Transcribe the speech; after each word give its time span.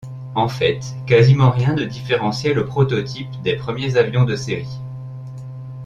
En 0.33 0.47
fait, 0.49 0.79
quasiment 1.05 1.51
rien 1.51 1.73
ne 1.75 1.83
différenciait 1.85 2.55
le 2.55 2.65
prototype 2.65 3.29
des 3.43 3.55
premiers 3.55 3.97
avions 3.97 4.23
de 4.25 4.35
série. 4.35 4.79